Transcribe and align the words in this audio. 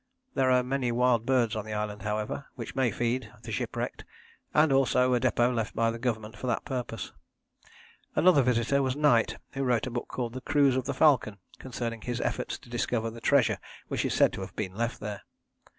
There 0.33 0.49
are 0.49 0.63
many 0.63 0.91
wild 0.91 1.27
birds 1.27 1.55
on 1.55 1.63
the 1.63 1.73
island, 1.75 2.01
however, 2.01 2.47
which 2.55 2.73
may 2.73 2.89
feed 2.89 3.31
the 3.43 3.51
shipwrecked, 3.51 4.03
and 4.51 4.73
also 4.73 5.13
a 5.13 5.19
depôt 5.19 5.53
left 5.53 5.75
by 5.75 5.91
the 5.91 5.99
Government 5.99 6.35
for 6.35 6.47
that 6.47 6.65
purpose. 6.65 7.11
Another 8.15 8.41
visitor 8.41 8.81
was 8.81 8.95
Knight, 8.95 9.37
who 9.51 9.61
wrote 9.63 9.85
a 9.85 9.91
book 9.91 10.07
called 10.07 10.33
The 10.33 10.41
Cruise 10.41 10.75
of 10.75 10.85
the 10.85 10.95
Falcon, 10.95 11.37
concerning 11.59 12.01
his 12.01 12.19
efforts 12.19 12.57
to 12.57 12.67
discover 12.71 13.11
the 13.11 13.21
treasure 13.21 13.59
which 13.89 14.03
is 14.03 14.15
said 14.15 14.33
to 14.33 14.41
have 14.41 14.55
been 14.55 14.73
left 14.73 15.01
there. 15.01 15.21